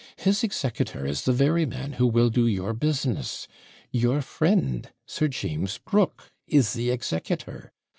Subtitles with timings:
[0.15, 3.47] 'His executor is the very man who will do your business
[3.91, 7.71] your friend Sir James Brooke is the executor.